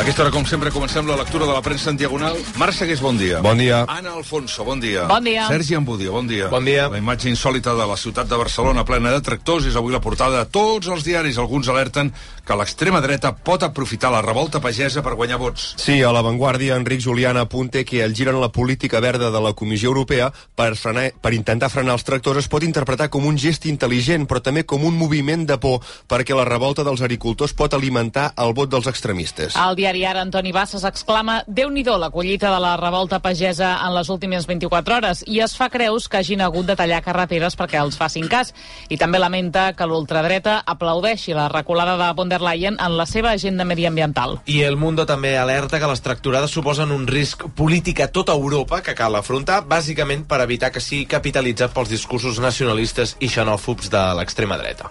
Aquesta 0.00 0.22
hora, 0.22 0.30
com 0.32 0.46
sempre, 0.48 0.70
comencem 0.72 1.04
la 1.04 1.12
lectura 1.18 1.44
de 1.44 1.52
la 1.52 1.60
premsa 1.60 1.90
en 1.92 1.98
diagonal. 2.00 2.38
Marc 2.56 2.72
Segués, 2.72 3.02
bon 3.04 3.18
dia. 3.20 3.42
Bon 3.44 3.58
dia. 3.60 3.82
Anna 3.84 4.14
Alfonso, 4.16 4.64
bon 4.64 4.80
dia. 4.80 5.02
Bon 5.10 5.20
dia. 5.20 5.44
Sergi 5.52 5.76
Ambudia, 5.76 6.08
bon 6.14 6.24
dia. 6.24 6.46
Bon 6.48 6.64
dia. 6.64 6.86
La 6.88 6.96
imatge 7.02 7.28
insòlita 7.28 7.74
de 7.76 7.84
la 7.84 7.98
ciutat 8.00 8.30
de 8.30 8.38
Barcelona 8.40 8.86
plena 8.88 9.12
de 9.12 9.20
tractors 9.20 9.68
és 9.68 9.76
avui 9.76 9.92
la 9.92 10.00
portada 10.00 10.40
de 10.40 10.48
tots 10.48 10.88
els 10.88 11.04
diaris. 11.04 11.36
Alguns 11.36 11.68
alerten 11.68 12.14
que 12.50 12.56
l'extrema 12.58 12.98
dreta 12.98 13.30
pot 13.46 13.62
aprofitar 13.62 14.08
la 14.10 14.24
revolta 14.24 14.58
pagesa 14.58 15.04
per 15.06 15.14
guanyar 15.14 15.38
vots. 15.38 15.68
Sí, 15.78 16.00
a 16.02 16.10
l'avantguàrdia, 16.10 16.74
Enric 16.80 17.04
Juliana 17.04 17.44
apunta 17.46 17.84
que 17.86 18.00
el 18.02 18.14
gir 18.16 18.26
en 18.26 18.40
la 18.42 18.48
política 18.50 18.98
verda 18.98 19.28
de 19.30 19.40
la 19.40 19.52
Comissió 19.54 19.92
Europea 19.92 20.32
per, 20.58 20.74
frenar, 20.74 21.12
per 21.22 21.30
intentar 21.36 21.68
frenar 21.70 21.94
els 21.94 22.02
tractors 22.02 22.40
es 22.42 22.48
pot 22.50 22.66
interpretar 22.66 23.06
com 23.06 23.28
un 23.28 23.38
gest 23.38 23.68
intel·ligent, 23.70 24.26
però 24.26 24.42
també 24.42 24.64
com 24.66 24.82
un 24.82 24.96
moviment 24.98 25.44
de 25.46 25.60
por, 25.62 25.78
perquè 26.10 26.34
la 26.34 26.46
revolta 26.48 26.82
dels 26.82 27.04
agricultors 27.06 27.54
pot 27.54 27.76
alimentar 27.76 28.32
el 28.42 28.50
vot 28.58 28.72
dels 28.72 28.90
extremistes. 28.90 29.54
Al 29.54 29.78
diari 29.78 30.02
Ara, 30.08 30.26
Antoni 30.26 30.50
Bassas 30.50 30.82
exclama 30.88 31.44
déu 31.46 31.70
nhi 31.70 31.86
la 31.86 32.10
collita 32.10 32.50
de 32.50 32.58
la 32.58 32.74
revolta 32.76 33.22
pagesa 33.22 33.76
en 33.86 33.94
les 33.94 34.10
últimes 34.10 34.48
24 34.50 34.96
hores 34.96 35.22
i 35.28 35.38
es 35.38 35.54
fa 35.54 35.70
creus 35.70 36.08
que 36.08 36.18
hagin 36.18 36.42
hagut 36.42 36.66
de 36.66 36.74
tallar 36.74 37.00
carreteres 37.06 37.54
perquè 37.54 37.78
els 37.78 37.96
facin 37.96 38.26
cas. 38.26 38.50
I 38.90 38.98
també 38.98 39.22
lamenta 39.22 39.70
que 39.72 39.86
l'ultradreta 39.86 40.64
aplaudeixi 40.66 41.32
la 41.32 41.48
reculada 41.48 41.96
de 41.96 42.12
von 42.18 42.28
der 42.40 42.48
Leyen 42.48 42.78
en 42.80 42.96
la 42.96 43.06
seva 43.06 43.30
agenda 43.30 43.64
mediambiental. 43.64 44.38
I 44.46 44.62
El 44.62 44.76
Mundo 44.76 45.06
també 45.06 45.36
alerta 45.38 45.80
que 45.80 45.90
les 45.90 46.02
tracturades 46.02 46.50
suposen 46.50 46.92
un 46.94 47.06
risc 47.06 47.46
polític 47.56 48.00
a 48.00 48.08
tota 48.08 48.32
Europa 48.32 48.82
que 48.82 48.96
cal 48.96 49.16
afrontar, 49.16 49.62
bàsicament 49.68 50.26
per 50.26 50.40
evitar 50.46 50.72
que 50.72 50.80
sigui 50.80 51.06
capitalitzat 51.06 51.74
pels 51.76 51.92
discursos 51.92 52.40
nacionalistes 52.40 53.16
i 53.20 53.28
xenòfobs 53.28 53.92
de 53.92 54.04
l'extrema 54.18 54.58
dreta. 54.60 54.90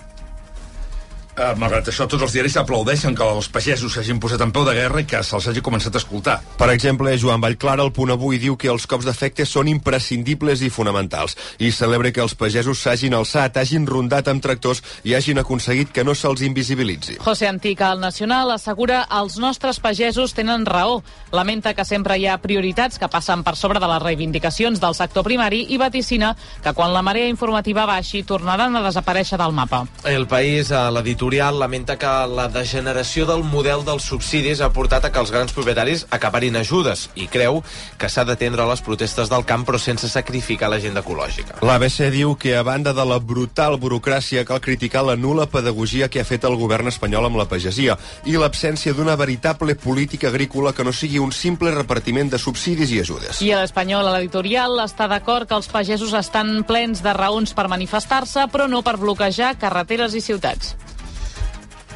Uh, 1.39 1.53
malgrat 1.55 1.87
això, 1.87 2.03
tots 2.03 2.25
els 2.25 2.33
diaris 2.35 2.57
aplaudeixen 2.59 3.15
que 3.15 3.23
els 3.23 3.47
pagesos 3.47 3.93
s'hagin 3.95 4.17
posat 4.19 4.41
en 4.43 4.49
peu 4.51 4.65
de 4.67 4.73
guerra 4.75 4.99
i 4.99 5.05
que 5.07 5.21
se'ls 5.23 5.45
hagi 5.47 5.61
començat 5.63 5.95
a 5.95 5.99
escoltar. 6.01 6.33
Per 6.59 6.67
exemple, 6.73 7.13
Joan 7.15 7.39
Vallclara, 7.39 7.85
el 7.85 7.93
punt 7.95 8.11
avui, 8.11 8.35
diu 8.43 8.57
que 8.59 8.67
els 8.67 8.83
cops 8.91 9.07
d'efecte 9.07 9.45
són 9.47 9.69
imprescindibles 9.71 10.59
i 10.67 10.69
fonamentals 10.69 11.37
i 11.63 11.69
celebra 11.71 12.11
que 12.11 12.19
els 12.19 12.35
pagesos 12.35 12.81
s'hagin 12.83 13.15
alçat, 13.15 13.55
hagin 13.55 13.87
rondat 13.87 14.27
amb 14.27 14.43
tractors 14.43 14.83
i 15.07 15.15
hagin 15.15 15.39
aconseguit 15.39 15.93
que 15.95 16.03
no 16.03 16.11
se'ls 16.11 16.43
invisibilitzi. 16.43 17.15
José 17.23 17.47
Antica, 17.47 17.93
al 17.93 18.03
Nacional, 18.03 18.51
assegura 18.57 19.05
els 19.21 19.39
nostres 19.39 19.79
pagesos 19.79 20.35
tenen 20.35 20.67
raó. 20.67 20.99
Lamenta 21.31 21.71
que 21.73 21.87
sempre 21.87 22.19
hi 22.19 22.27
ha 22.27 22.35
prioritats 22.43 22.99
que 22.99 23.07
passen 23.07 23.45
per 23.47 23.55
sobre 23.55 23.79
de 23.79 23.87
les 23.93 24.03
reivindicacions 24.03 24.83
del 24.83 24.97
sector 24.99 25.23
primari 25.23 25.63
i 25.71 25.79
vaticina 25.79 26.35
que 26.59 26.75
quan 26.75 26.91
la 26.91 27.05
marea 27.05 27.31
informativa 27.31 27.87
baixi 27.87 28.25
tornaran 28.27 28.75
a 28.75 28.83
desaparèixer 28.89 29.39
del 29.39 29.55
mapa. 29.55 29.85
El 30.03 30.27
País, 30.27 30.75
a 30.75 30.89
l'editorial, 30.91 31.28
lamenta 31.29 31.97
que 31.97 32.09
la 32.27 32.47
degeneració 32.49 33.25
del 33.25 33.43
model 33.43 33.83
dels 33.85 34.03
subsidis 34.09 34.61
ha 34.61 34.71
portat 34.73 35.05
a 35.05 35.11
que 35.11 35.19
els 35.19 35.31
grans 35.31 35.53
propietaris 35.53 36.07
acabarin 36.09 36.55
ajudes 36.57 37.09
i 37.15 37.27
creu 37.27 37.61
que 37.97 38.09
s'ha 38.09 38.25
d'atendre 38.25 38.63
a 38.63 38.67
les 38.67 38.81
protestes 38.81 39.29
del 39.29 39.45
camp 39.45 39.65
però 39.67 39.77
sense 39.77 40.09
sacrificar 40.09 40.69
l'agenda 40.69 41.03
ecològica. 41.05 41.59
L'ABC 41.61 42.09
diu 42.11 42.35
que, 42.35 42.55
a 42.57 42.63
banda 42.63 42.93
de 42.93 43.05
la 43.05 43.19
brutal 43.19 43.77
burocràcia, 43.77 44.43
cal 44.43 44.59
criticar 44.59 45.05
la 45.05 45.15
nula 45.15 45.45
pedagogia 45.45 46.09
que 46.09 46.19
ha 46.19 46.25
fet 46.25 46.43
el 46.43 46.57
govern 46.57 46.87
espanyol 46.87 47.29
amb 47.29 47.37
la 47.37 47.47
pagesia 47.47 47.97
i 48.25 48.35
l'absència 48.35 48.93
d'una 48.97 49.15
veritable 49.15 49.75
política 49.75 50.29
agrícola 50.33 50.73
que 50.73 50.83
no 50.83 50.91
sigui 50.91 51.19
un 51.19 51.31
simple 51.31 51.71
repartiment 51.71 52.33
de 52.33 52.41
subsidis 52.41 52.91
i 52.91 53.01
ajudes. 53.05 53.41
I 53.45 53.53
a 53.53 53.61
l'Espanyol, 53.61 54.07
a 54.07 54.17
l'editorial, 54.17 54.79
està 54.83 55.07
d'acord 55.07 55.47
que 55.47 55.55
els 55.55 55.69
pagesos 55.69 56.13
estan 56.17 56.63
plens 56.65 57.03
de 57.05 57.13
raons 57.13 57.53
per 57.53 57.69
manifestar-se, 57.69 58.49
però 58.49 58.67
no 58.67 58.81
per 58.81 58.97
bloquejar 58.97 59.59
carreteres 59.61 60.17
i 60.17 60.25
ciutats. 60.25 60.75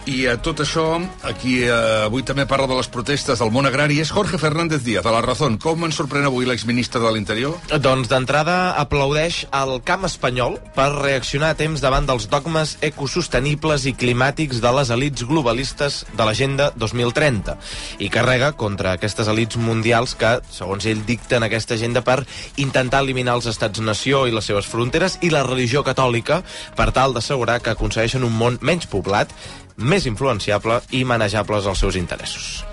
I 0.03 0.25
a 0.27 0.33
tot 0.43 0.59
això, 0.59 0.97
aquí 1.23 1.61
eh, 1.63 1.71
avui 2.03 2.25
també 2.27 2.43
parla 2.43 2.67
de 2.67 2.75
les 2.75 2.89
protestes 2.91 3.39
del 3.39 3.51
món 3.55 3.63
agrari, 3.69 4.01
és 4.03 4.09
Jorge 4.11 4.35
Fernández 4.35 4.81
Díaz, 4.83 5.05
de 5.05 5.13
La 5.15 5.21
Razón. 5.23 5.55
Com 5.63 5.85
ens 5.87 5.95
sorprèn 5.95 6.27
avui 6.27 6.43
l'exministre 6.43 6.99
de 6.99 7.11
l'Interior? 7.15 7.55
Doncs 7.79 8.11
d'entrada 8.11 8.73
aplaudeix 8.81 9.45
el 9.55 9.77
camp 9.87 10.03
espanyol 10.03 10.57
per 10.75 10.89
reaccionar 10.97 11.53
a 11.53 11.57
temps 11.59 11.79
davant 11.79 12.09
dels 12.09 12.27
dogmes 12.27 12.75
ecosostenibles 12.83 13.87
i 13.87 13.95
climàtics 13.95 14.59
de 14.59 14.73
les 14.75 14.91
elites 14.91 15.23
globalistes 15.29 16.01
de 16.11 16.27
l'Agenda 16.27 16.73
2030 16.75 17.55
i 18.03 18.11
carrega 18.11 18.51
contra 18.59 18.97
aquestes 18.97 19.31
elites 19.31 19.55
mundials 19.55 20.17
que, 20.19 20.35
segons 20.51 20.83
ell, 20.83 21.07
dicten 21.07 21.47
aquesta 21.47 21.79
agenda 21.79 22.03
per 22.03 22.25
intentar 22.59 23.05
eliminar 23.07 23.39
els 23.39 23.47
estats-nació 23.55 24.27
i 24.27 24.35
les 24.35 24.51
seves 24.51 24.67
fronteres 24.67 25.21
i 25.23 25.31
la 25.31 25.47
religió 25.47 25.79
catòlica 25.87 26.43
per 26.75 26.91
tal 26.91 27.15
d'assegurar 27.15 27.61
que 27.63 27.71
aconsegueixen 27.71 28.27
un 28.27 28.35
món 28.35 28.59
menys 28.59 28.91
poblat 28.91 29.31
més 29.77 30.05
influenciable 30.09 30.81
i 30.91 31.03
manejables 31.07 31.67
als 31.67 31.83
seus 31.83 31.97
interessos. 31.99 32.63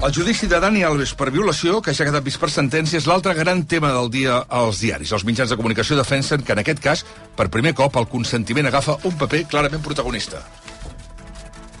El 0.00 0.14
judici 0.16 0.46
de 0.48 0.56
Dani 0.56 0.80
Alves 0.80 1.10
per 1.12 1.28
violació, 1.28 1.82
que 1.84 1.92
ja 1.92 2.06
ha 2.06 2.08
quedat 2.08 2.24
vist 2.24 2.40
per 2.40 2.48
sentència, 2.48 2.96
és 2.96 3.04
l'altre 3.04 3.34
gran 3.36 3.66
tema 3.68 3.90
del 3.92 4.08
dia 4.08 4.38
als 4.48 4.80
diaris. 4.80 5.12
Els 5.12 5.26
mitjans 5.28 5.52
de 5.52 5.58
comunicació 5.60 5.98
defensen 5.98 6.40
que, 6.40 6.54
en 6.56 6.62
aquest 6.62 6.80
cas, 6.80 7.02
per 7.36 7.50
primer 7.52 7.74
cop, 7.76 7.98
el 8.00 8.08
consentiment 8.08 8.70
agafa 8.70 8.96
un 9.04 9.18
paper 9.20 9.42
clarament 9.52 9.84
protagonista. 9.84 10.40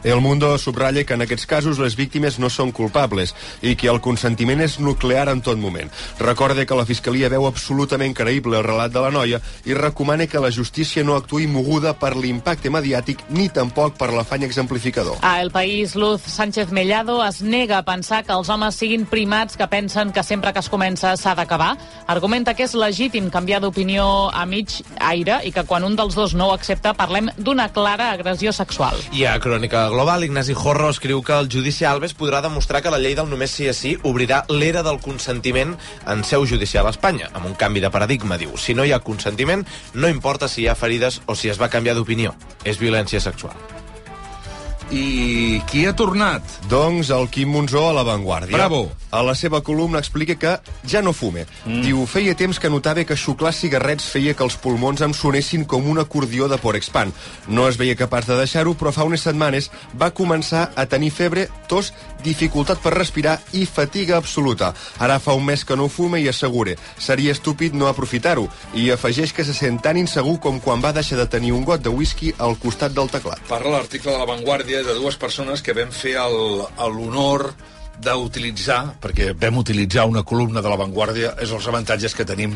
El 0.02 0.20
Mundo 0.20 0.56
subratlla 0.56 1.04
que 1.04 1.12
en 1.12 1.20
aquests 1.26 1.44
casos 1.44 1.78
les 1.78 1.94
víctimes 1.96 2.38
no 2.40 2.48
són 2.48 2.70
culpables 2.72 3.34
i 3.60 3.74
que 3.76 3.90
el 3.92 4.00
consentiment 4.00 4.62
és 4.64 4.78
nuclear 4.80 5.26
en 5.28 5.42
tot 5.44 5.60
moment. 5.60 5.90
Recorde 6.18 6.64
que 6.64 6.78
la 6.78 6.86
Fiscalia 6.88 7.28
veu 7.28 7.44
absolutament 7.44 8.14
creïble 8.16 8.56
el 8.56 8.64
relat 8.64 8.94
de 8.94 9.02
la 9.04 9.10
noia 9.12 9.42
i 9.68 9.76
recomana 9.76 10.24
que 10.26 10.40
la 10.40 10.50
justícia 10.50 11.04
no 11.04 11.18
actuï 11.18 11.44
moguda 11.46 11.92
per 12.00 12.14
l'impacte 12.16 12.72
mediàtic 12.72 13.26
ni 13.28 13.50
tampoc 13.52 13.98
per 14.00 14.08
l'afany 14.14 14.46
exemplificador. 14.48 15.18
A 15.20 15.42
El 15.42 15.52
País, 15.52 15.94
Luz 15.94 16.24
Sánchez 16.24 16.72
Mellado 16.72 17.18
es 17.26 17.42
nega 17.42 17.78
a 17.78 17.84
pensar 17.84 18.22
que 18.24 18.32
els 18.32 18.48
homes 18.48 18.80
siguin 18.80 19.04
primats 19.04 19.60
que 19.60 19.68
pensen 19.68 20.14
que 20.16 20.24
sempre 20.24 20.54
que 20.54 20.64
es 20.64 20.72
comença 20.72 21.12
s'ha 21.20 21.36
d'acabar. 21.36 21.74
Argumenta 22.08 22.54
que 22.54 22.64
és 22.64 22.72
legítim 22.74 23.28
canviar 23.28 23.60
d'opinió 23.60 24.30
a 24.32 24.46
mig 24.46 24.80
aire 24.96 25.42
i 25.44 25.52
que 25.52 25.66
quan 25.68 25.84
un 25.84 25.96
dels 25.96 26.16
dos 26.16 26.32
no 26.32 26.48
ho 26.48 26.56
accepta 26.56 26.96
parlem 26.96 27.28
d'una 27.36 27.68
clara 27.68 28.12
agressió 28.16 28.52
sexual. 28.56 28.96
I 29.12 29.28
a 29.28 29.36
Crònica 29.42 29.89
Global, 29.90 30.24
Ignasi 30.24 30.54
Jorro 30.54 30.88
escriu 30.90 31.22
que 31.22 31.34
el 31.34 31.48
judici 31.50 31.84
Alves 31.84 32.14
podrà 32.14 32.40
demostrar 32.44 32.80
que 32.82 32.92
la 32.94 33.00
llei 33.02 33.16
del 33.18 33.28
només 33.30 33.52
sí 33.56 33.66
és 33.70 33.80
sí 33.82 33.96
obrirà 34.06 34.44
l'era 34.48 34.84
del 34.86 35.00
consentiment 35.02 35.74
en 36.06 36.24
seu 36.24 36.46
judicial 36.46 36.86
a 36.86 36.94
Espanya, 36.94 37.32
amb 37.34 37.50
un 37.50 37.58
canvi 37.58 37.82
de 37.82 37.90
paradigma, 37.90 38.38
diu. 38.38 38.54
Si 38.56 38.76
no 38.78 38.86
hi 38.86 38.94
ha 38.94 39.02
consentiment, 39.04 39.66
no 39.94 40.12
importa 40.12 40.48
si 40.48 40.62
hi 40.62 40.70
ha 40.70 40.78
ferides 40.78 41.20
o 41.26 41.34
si 41.34 41.50
es 41.50 41.60
va 41.60 41.72
canviar 41.72 41.98
d'opinió. 41.98 42.34
És 42.64 42.78
violència 42.78 43.20
sexual. 43.20 43.79
I 44.90 45.60
qui 45.70 45.84
ha 45.86 45.92
tornat? 45.94 46.42
Doncs 46.66 47.12
el 47.14 47.28
Quim 47.30 47.52
Monzó 47.54 47.84
a 47.86 47.92
l'avantguàrdia. 47.94 48.56
Bravo. 48.56 48.88
A 49.14 49.20
la 49.22 49.36
seva 49.38 49.60
columna 49.62 50.00
explica 50.02 50.34
que 50.34 50.56
ja 50.90 51.02
no 51.02 51.12
fume. 51.14 51.44
Mm. 51.64 51.84
Diu, 51.84 52.00
feia 52.10 52.34
temps 52.34 52.58
que 52.58 52.70
notava 52.72 53.04
que 53.06 53.14
xuclar 53.14 53.52
cigarrets 53.54 54.08
feia 54.10 54.34
que 54.34 54.42
els 54.42 54.56
pulmons 54.58 55.02
em 55.06 55.14
sonessin 55.14 55.62
com 55.70 55.86
un 55.86 56.02
acordió 56.02 56.48
de 56.50 56.58
Porexpan. 56.58 57.14
No 57.46 57.68
es 57.70 57.78
veia 57.78 57.94
capaç 57.94 58.26
de 58.26 58.40
deixar-ho, 58.40 58.74
però 58.74 58.90
fa 58.94 59.06
unes 59.06 59.22
setmanes 59.22 59.70
va 59.94 60.10
començar 60.10 60.72
a 60.74 60.86
tenir 60.90 61.12
febre, 61.14 61.46
tos, 61.70 61.92
dificultat 62.22 62.80
per 62.82 62.92
respirar 62.94 63.38
i 63.52 63.66
fatiga 63.66 64.16
absoluta. 64.16 64.72
Ara 64.98 65.18
fa 65.18 65.32
un 65.34 65.44
mes 65.46 65.64
que 65.64 65.76
no 65.76 65.88
fuma 65.88 66.18
i 66.20 66.28
assegura, 66.28 66.74
seria 66.98 67.32
estúpid 67.32 67.74
no 67.74 67.88
aprofitar-ho. 67.88 68.48
I 68.74 68.90
afegeix 68.90 69.32
que 69.32 69.44
se 69.44 69.54
sent 69.54 69.80
tan 69.82 69.96
insegur 69.96 70.38
com 70.40 70.60
quan 70.60 70.82
va 70.84 70.92
deixar 70.92 71.18
de 71.18 71.26
tenir 71.26 71.52
un 71.52 71.64
got 71.64 71.82
de 71.82 71.90
whisky 71.90 72.34
al 72.38 72.56
costat 72.58 72.92
del 72.92 73.10
teclat. 73.10 73.40
Parla 73.48 73.78
l'article 73.78 74.12
de 74.12 74.18
La 74.18 74.26
Vanguardia 74.28 74.82
de 74.82 74.94
dues 74.94 75.16
persones 75.16 75.62
que 75.62 75.72
vam 75.74 75.90
fer 75.90 76.16
el- 76.20 76.66
l'honor 76.90 77.54
d'utilitzar, 78.04 78.96
perquè 79.02 79.30
vam 79.38 79.58
utilitzar 79.60 80.06
una 80.08 80.22
columna 80.26 80.62
de 80.62 80.70
La 80.72 80.78
Vanguardia, 80.80 81.34
és 81.42 81.50
els 81.52 81.66
avantatges 81.68 82.14
que 82.16 82.26
tenim 82.28 82.54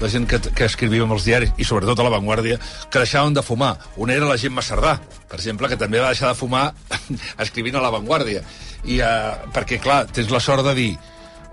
la 0.00 0.10
gent 0.10 0.28
que, 0.30 0.38
que 0.54 0.68
escrivíem 0.68 1.10
als 1.12 1.26
diaris, 1.26 1.54
i 1.58 1.66
sobretot 1.66 2.00
a 2.00 2.06
La 2.06 2.12
Vanguardia, 2.14 2.58
que 2.90 3.02
deixaven 3.02 3.34
de 3.34 3.42
fumar. 3.42 3.74
Una 3.96 4.14
era 4.14 4.28
la 4.30 4.38
Gemma 4.38 4.62
Cerdà, 4.62 4.98
per 5.30 5.40
exemple, 5.40 5.68
que 5.68 5.80
també 5.80 6.02
va 6.02 6.12
deixar 6.14 6.30
de 6.30 6.38
fumar 6.38 6.68
escrivint 7.44 7.76
a 7.78 7.82
La 7.84 7.92
Vanguardia. 7.94 8.44
I, 8.84 9.00
uh, 9.00 9.50
perquè, 9.54 9.80
clar, 9.82 10.04
tens 10.12 10.30
la 10.32 10.42
sort 10.44 10.64
de 10.66 10.76
dir 10.78 10.92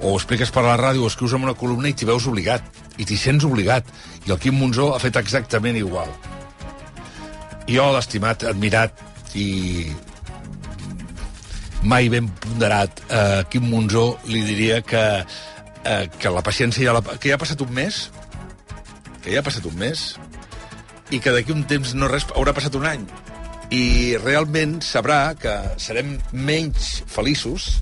o 0.02 0.12
ho 0.12 0.18
expliques 0.18 0.50
per 0.50 0.64
la 0.66 0.78
ràdio 0.80 1.06
o 1.06 1.10
escrius 1.12 1.36
en 1.38 1.44
una 1.46 1.54
columna 1.58 1.92
i 1.92 1.94
t'hi 1.94 2.08
veus 2.10 2.26
obligat, 2.30 2.66
i 2.98 3.06
t'hi 3.06 3.18
sents 3.18 3.46
obligat. 3.46 3.86
I 4.26 4.34
el 4.34 4.40
Quim 4.42 4.58
Monzó 4.58 4.92
ha 4.96 5.02
fet 5.02 5.18
exactament 5.22 5.78
igual. 5.78 6.10
Jo 7.70 7.92
l'he 7.94 8.02
estimat, 8.02 8.44
admirat 8.50 8.98
i 9.38 9.46
mai 11.82 12.10
ben 12.14 12.28
ponderat 12.42 13.02
a 13.10 13.22
Quim 13.50 13.66
Monzó 13.70 14.20
li 14.30 14.44
diria 14.46 14.82
que, 14.86 15.04
eh, 15.84 16.06
que 16.20 16.34
la 16.34 16.44
paciència 16.46 16.86
ja, 16.86 16.94
la, 16.94 17.02
que 17.18 17.32
ja 17.32 17.38
ha 17.40 17.42
passat 17.42 17.62
un 17.66 17.74
mes 17.74 18.04
que 19.22 19.34
ja 19.34 19.42
ha 19.42 19.46
passat 19.46 19.66
un 19.70 19.78
mes 19.80 20.12
i 21.12 21.20
que 21.20 21.34
d'aquí 21.34 21.54
un 21.54 21.66
temps 21.70 21.96
no 21.98 22.10
res 22.12 22.28
haurà 22.36 22.54
passat 22.54 22.78
un 22.78 22.86
any 22.90 23.08
i 23.74 24.18
realment 24.22 24.80
sabrà 24.86 25.34
que 25.40 25.56
serem 25.82 26.18
menys 26.34 27.02
feliços 27.10 27.80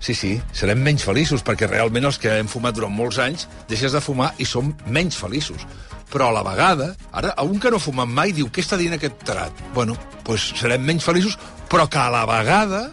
Sí, 0.00 0.14
sí, 0.16 0.30
serem 0.56 0.80
menys 0.80 1.02
feliços, 1.04 1.42
perquè 1.44 1.66
realment 1.68 2.06
els 2.08 2.16
que 2.16 2.30
hem 2.40 2.46
fumat 2.48 2.72
durant 2.72 2.92
molts 2.96 3.18
anys 3.20 3.44
deixes 3.68 3.92
de 3.92 4.00
fumar 4.00 4.30
i 4.40 4.46
som 4.48 4.70
menys 4.88 5.18
feliços. 5.20 5.66
Però 6.08 6.30
a 6.30 6.32
la 6.32 6.42
vegada, 6.42 6.86
ara, 7.12 7.34
un 7.44 7.60
que 7.60 7.68
no 7.68 7.76
ha 7.76 7.84
fumat 7.84 8.08
mai 8.08 8.32
diu, 8.32 8.48
què 8.48 8.64
està 8.64 8.78
dient 8.80 8.96
aquest 8.96 9.20
tarat? 9.28 9.60
Bueno, 9.76 9.98
doncs 10.24 10.54
serem 10.56 10.88
menys 10.88 11.04
feliços, 11.04 11.36
però 11.70 11.86
que 11.88 12.00
a 12.02 12.10
la 12.10 12.24
vegada 12.26 12.88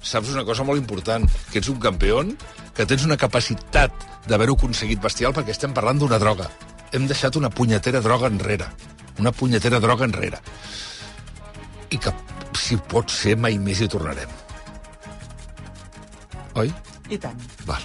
saps 0.00 0.30
una 0.32 0.44
cosa 0.46 0.64
molt 0.64 0.80
important, 0.80 1.26
que 1.50 1.58
ets 1.60 1.68
un 1.68 1.80
campió, 1.82 2.22
que 2.76 2.86
tens 2.86 3.04
una 3.04 3.18
capacitat 3.20 4.06
d'haver-ho 4.30 4.54
aconseguit 4.56 5.02
bestial 5.02 5.34
perquè 5.36 5.52
estem 5.52 5.74
parlant 5.76 6.00
d'una 6.00 6.20
droga. 6.22 6.48
Hem 6.94 7.06
deixat 7.10 7.36
una 7.36 7.50
punyetera 7.50 8.00
droga 8.00 8.30
enrere. 8.30 8.70
Una 9.20 9.32
punyetera 9.32 9.80
droga 9.82 10.06
enrere. 10.08 10.40
I 11.90 11.98
que, 11.98 12.14
si 12.56 12.78
pot 12.78 13.10
ser, 13.10 13.36
mai 13.36 13.58
més 13.58 13.82
hi 13.82 13.90
tornarem. 13.90 14.32
Oi? 16.62 16.72
I 17.10 17.18
tant. 17.18 17.46
Val. 17.66 17.82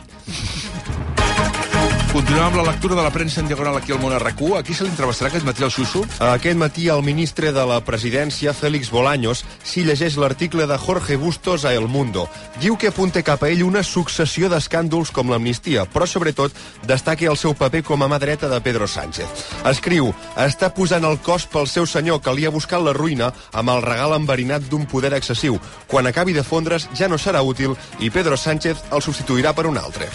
Continuem 2.15 2.45
amb 2.45 2.55
la 2.55 2.71
lectura 2.71 2.95
de 2.95 3.03
la 3.03 3.11
premsa 3.11 3.41
en 3.41 3.49
diagonal 3.49 3.75
aquí 3.75 3.91
al 3.91 3.97
món 3.99 4.13
RQ. 4.15 4.53
Aquí 4.55 4.71
se 4.73 4.85
l'entrevistarà 4.85 5.27
aquest 5.27 5.43
matí 5.43 5.65
al 5.65 5.71
Xuxu. 5.75 6.05
Aquest 6.23 6.55
matí 6.55 6.85
el 6.87 7.01
ministre 7.03 7.49
de 7.51 7.65
la 7.67 7.81
presidència, 7.83 8.53
Félix 8.55 8.87
Bolaños, 8.87 9.41
s'hi 9.67 9.83
llegeix 9.83 10.15
l'article 10.15 10.63
de 10.63 10.77
Jorge 10.79 11.17
Bustos 11.19 11.65
a 11.65 11.73
El 11.75 11.89
Mundo. 11.91 12.29
Diu 12.61 12.77
que 12.79 12.87
apunta 12.87 13.19
cap 13.19 13.43
a 13.43 13.49
ell 13.51 13.65
una 13.67 13.83
successió 13.83 14.47
d'escàndols 14.47 15.11
com 15.11 15.27
l'amnistia, 15.27 15.83
però 15.91 16.07
sobretot 16.07 16.55
destaca 16.87 17.27
el 17.27 17.35
seu 17.35 17.51
paper 17.51 17.83
com 17.83 18.07
a 18.07 18.07
mà 18.07 18.21
dreta 18.23 18.47
de 18.47 18.61
Pedro 18.63 18.87
Sánchez. 18.87 19.43
Escriu, 19.67 20.13
està 20.39 20.71
posant 20.71 21.03
el 21.03 21.19
cos 21.19 21.49
pel 21.51 21.67
seu 21.67 21.83
senyor 21.83 22.23
que 22.23 22.31
li 22.31 22.47
ha 22.47 22.55
buscat 22.55 22.79
la 22.79 22.95
ruïna 22.95 23.33
amb 23.51 23.75
el 23.75 23.83
regal 23.83 24.15
enverinat 24.15 24.71
d'un 24.71 24.87
poder 24.87 25.11
excessiu. 25.19 25.59
Quan 25.91 26.07
acabi 26.07 26.31
de 26.31 26.47
fondre's 26.47 26.87
ja 26.95 27.11
no 27.11 27.19
serà 27.19 27.43
útil 27.43 27.75
i 27.99 28.07
Pedro 28.07 28.39
Sánchez 28.39 28.87
el 28.95 29.03
substituirà 29.03 29.51
per 29.51 29.67
un 29.67 29.83
altre. 29.83 30.07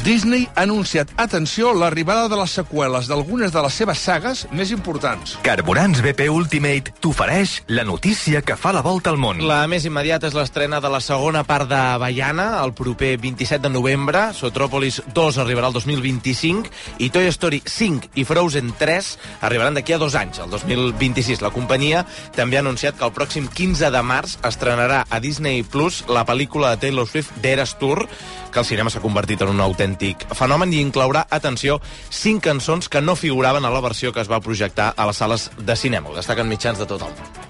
Disney 0.00 0.48
ha 0.54 0.62
anunciat, 0.62 1.10
atenció, 1.20 1.74
l'arribada 1.76 2.24
de 2.32 2.36
les 2.40 2.54
seqüeles 2.56 3.04
d'algunes 3.10 3.52
de 3.52 3.60
les 3.60 3.74
seves 3.76 4.00
sagues 4.00 4.46
més 4.56 4.70
importants. 4.72 5.34
Carburants 5.44 6.00
BP 6.00 6.24
Ultimate 6.32 6.94
t'ofereix 7.04 7.58
la 7.68 7.84
notícia 7.84 8.40
que 8.40 8.56
fa 8.56 8.72
la 8.72 8.80
volta 8.80 9.12
al 9.12 9.18
món. 9.20 9.42
La 9.44 9.66
més 9.68 9.84
immediata 9.84 10.30
és 10.30 10.36
l'estrena 10.38 10.78
de 10.80 10.88
la 10.88 11.02
segona 11.04 11.42
part 11.44 11.68
de 11.68 11.80
Baiana, 12.00 12.46
el 12.64 12.72
proper 12.72 13.18
27 13.20 13.60
de 13.66 13.72
novembre. 13.74 14.30
Sotròpolis 14.38 15.02
2 15.12 15.40
arribarà 15.44 15.68
el 15.68 15.76
2025 15.76 16.72
i 17.04 17.10
Toy 17.12 17.28
Story 17.28 17.60
5 17.68 18.14
i 18.16 18.24
Frozen 18.24 18.72
3 18.80 19.12
arribaran 19.50 19.76
d'aquí 19.76 19.92
a 19.92 20.00
dos 20.00 20.16
anys, 20.16 20.40
el 20.40 20.48
2026. 20.56 21.44
La 21.44 21.52
companyia 21.52 22.06
també 22.32 22.56
ha 22.56 22.64
anunciat 22.64 22.96
que 22.96 23.04
el 23.04 23.12
pròxim 23.12 23.52
15 23.52 23.92
de 23.92 24.02
març 24.02 24.38
estrenarà 24.48 25.04
a 25.10 25.20
Disney 25.20 25.60
Plus 25.60 26.06
la 26.08 26.24
pel·lícula 26.24 26.72
de 26.72 26.86
Taylor 26.88 27.04
Swift 27.04 27.36
d'Eras 27.44 27.76
Tour, 27.76 28.06
que 28.50 28.64
el 28.64 28.66
cinema 28.66 28.88
s'ha 28.88 29.04
convertit 29.04 29.44
en 29.44 29.52
un 29.52 29.60
autèntic 29.90 30.26
fenomen 30.34 30.72
i 30.72 30.80
inclourà, 30.80 31.26
atenció, 31.30 31.80
cinc 32.10 32.44
cançons 32.44 32.88
que 32.88 33.00
no 33.00 33.16
figuraven 33.16 33.64
a 33.64 33.70
la 33.70 33.80
versió 33.80 34.12
que 34.12 34.20
es 34.20 34.30
va 34.30 34.40
projectar 34.40 34.94
a 34.96 35.06
les 35.06 35.16
sales 35.16 35.50
de 35.58 35.76
cinema. 35.76 36.10
Ho 36.10 36.16
destaquen 36.16 36.48
mitjans 36.48 36.78
de 36.78 36.86
tot 36.86 37.02
el 37.02 37.10
món. 37.10 37.48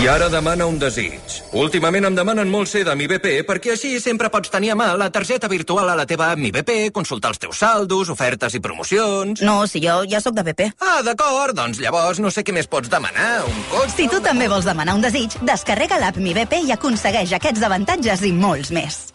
I 0.00 0.06
ara 0.08 0.30
demana 0.32 0.64
un 0.64 0.78
desig. 0.80 1.20
Últimament 1.52 2.06
em 2.08 2.14
demanen 2.16 2.48
molt 2.48 2.70
ser 2.70 2.80
de 2.86 2.94
Mi 2.96 3.04
BP 3.06 3.42
perquè 3.44 3.74
així 3.74 4.00
sempre 4.00 4.30
pots 4.32 4.48
tenir 4.48 4.70
a 4.72 4.74
mà 4.74 4.94
la 4.96 5.10
targeta 5.12 5.50
virtual 5.52 5.90
a 5.92 5.94
la 5.94 6.06
teva 6.08 6.30
app 6.32 6.40
Mi 6.40 6.50
BP, 6.50 6.88
consultar 6.96 7.34
els 7.34 7.38
teus 7.38 7.60
saldos, 7.60 8.08
ofertes 8.08 8.56
i 8.56 8.60
promocions... 8.64 9.44
No, 9.44 9.66
si 9.68 9.84
jo 9.84 10.00
ja 10.08 10.22
sóc 10.24 10.34
de 10.34 10.46
BP. 10.48 10.72
Ah, 10.80 11.02
d'acord, 11.04 11.52
doncs 11.54 11.78
llavors 11.78 12.24
no 12.24 12.32
sé 12.32 12.40
què 12.40 12.56
més 12.56 12.66
pots 12.72 12.88
demanar. 12.88 13.44
Un 13.44 13.64
cotxe... 13.68 13.98
Si 13.98 14.08
tu 14.08 14.24
també 14.24 14.48
vols 14.48 14.64
demanar 14.64 14.96
un 14.96 15.04
desig, 15.04 15.36
descarrega 15.44 16.00
l'app 16.00 16.16
Mi 16.16 16.32
BP 16.32 16.64
i 16.70 16.72
aconsegueix 16.72 17.36
aquests 17.36 17.68
avantatges 17.68 18.24
i 18.24 18.32
molts 18.32 18.72
més. 18.72 19.11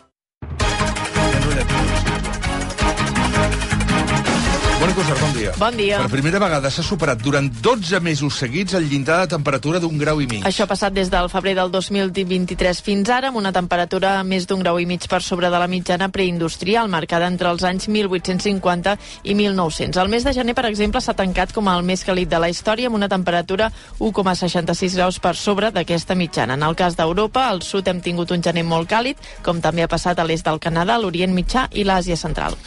Bon 4.98 5.34
dia. 5.38 5.52
Bon 5.62 5.76
dia. 5.78 5.98
Per 6.02 6.10
primera 6.10 6.40
vegada 6.42 6.72
s'ha 6.74 6.82
superat 6.82 7.20
durant 7.22 7.46
12 7.62 8.00
mesos 8.02 8.40
seguits 8.42 8.74
el 8.74 8.88
llindar 8.90 9.20
de 9.22 9.28
temperatura 9.36 9.78
d'un 9.78 9.94
grau 10.02 10.18
i 10.24 10.26
mig. 10.26 10.42
Això 10.50 10.66
ha 10.66 10.72
passat 10.72 10.96
des 10.96 11.12
del 11.14 11.30
febrer 11.30 11.54
del 11.60 11.70
2023 11.70 12.82
fins 12.82 13.12
ara, 13.14 13.30
amb 13.30 13.38
una 13.38 13.52
temperatura 13.54 14.16
més 14.26 14.48
d'un 14.50 14.64
grau 14.66 14.80
i 14.82 14.88
mig 14.90 15.06
per 15.06 15.20
sobre 15.22 15.52
de 15.54 15.60
la 15.62 15.68
mitjana 15.70 16.08
preindustrial, 16.10 16.90
marcada 16.90 17.28
entre 17.30 17.52
els 17.54 17.62
anys 17.70 17.86
1850 17.94 18.96
i 19.22 19.36
1900. 19.38 20.02
El 20.02 20.10
mes 20.10 20.26
de 20.26 20.34
gener, 20.34 20.58
per 20.58 20.66
exemple, 20.66 21.04
s'ha 21.06 21.14
tancat 21.14 21.54
com 21.54 21.70
el 21.70 21.86
més 21.86 22.02
càlid 22.02 22.34
de 22.34 22.42
la 22.42 22.50
història, 22.50 22.90
amb 22.90 22.98
una 22.98 23.12
temperatura 23.12 23.70
1,66 24.00 24.98
graus 24.98 25.22
per 25.22 25.36
sobre 25.38 25.70
d'aquesta 25.70 26.18
mitjana. 26.18 26.58
En 26.58 26.66
el 26.66 26.74
cas 26.74 26.98
d'Europa, 26.98 27.46
al 27.52 27.62
sud 27.62 27.86
hem 27.86 28.02
tingut 28.02 28.34
un 28.34 28.42
gener 28.42 28.66
molt 28.66 28.90
càlid, 28.90 29.22
com 29.46 29.62
també 29.62 29.86
ha 29.86 29.94
passat 29.94 30.18
a 30.18 30.26
l'est 30.26 30.50
del 30.50 30.58
Canadà, 30.58 30.98
l'Orient 30.98 31.38
Mitjà 31.38 31.70
i 31.78 31.86
l'Àsia 31.86 32.18
Central. 32.18 32.58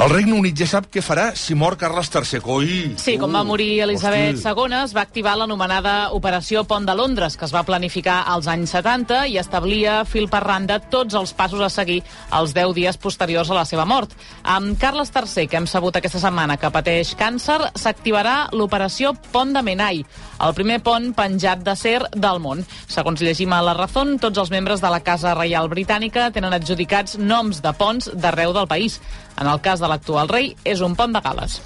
El 0.00 0.08
Regne 0.08 0.32
Unit 0.32 0.56
ja 0.56 0.64
sap 0.64 0.86
què 0.88 1.02
farà 1.04 1.26
si 1.36 1.52
mor 1.52 1.74
Carles 1.76 2.08
III. 2.08 2.38
Coi! 2.40 2.68
Sí, 2.96 3.18
com 3.20 3.34
va 3.36 3.42
morir 3.44 3.82
Elisabet 3.84 4.38
II, 4.40 4.72
es 4.78 4.94
va 4.96 5.02
activar 5.04 5.34
l'anomenada 5.36 6.14
Operació 6.16 6.62
Pont 6.64 6.86
de 6.88 6.94
Londres, 6.96 7.36
que 7.36 7.44
es 7.44 7.52
va 7.52 7.60
planificar 7.68 8.22
als 8.32 8.48
anys 8.48 8.72
70 8.72 9.26
i 9.28 9.36
establia 9.36 9.98
fil 10.08 10.30
per 10.32 10.40
randa 10.46 10.78
tots 10.80 11.18
els 11.20 11.34
passos 11.36 11.60
a 11.60 11.68
seguir 11.68 11.98
els 12.32 12.56
10 12.56 12.72
dies 12.78 12.96
posteriors 12.96 13.52
a 13.52 13.58
la 13.58 13.66
seva 13.68 13.84
mort. 13.84 14.16
Amb 14.40 14.80
Carles 14.80 15.12
III, 15.12 15.44
que 15.44 15.60
hem 15.60 15.68
sabut 15.68 16.00
aquesta 16.00 16.22
setmana 16.24 16.56
que 16.56 16.72
pateix 16.72 17.12
càncer, 17.20 17.58
s'activarà 17.76 18.46
l'Operació 18.56 19.12
Pont 19.34 19.52
de 19.52 19.60
Menai, 19.60 20.00
el 20.40 20.56
primer 20.56 20.80
pont 20.80 21.10
penjat 21.12 21.60
d'acer 21.60 21.98
del 22.16 22.40
món. 22.40 22.64
Segons 22.88 23.20
llegim 23.20 23.52
a 23.52 23.60
La 23.60 23.76
Razón, 23.76 24.16
tots 24.16 24.40
els 24.40 24.48
membres 24.48 24.80
de 24.80 24.88
la 24.88 25.04
Casa 25.04 25.36
Reial 25.36 25.68
Britànica 25.68 26.30
tenen 26.32 26.56
adjudicats 26.56 27.20
noms 27.20 27.60
de 27.60 27.76
ponts 27.76 28.08
d'arreu 28.16 28.56
del 28.56 28.70
país. 28.70 28.96
En 29.40 29.48
el 29.48 29.60
cas 29.64 29.80
de 29.80 29.88
l'actual 29.90 30.30
rei, 30.30 30.54
és 30.64 30.82
un 30.86 30.96
pont 30.98 31.12
de 31.12 31.22
Gales. 31.24 31.60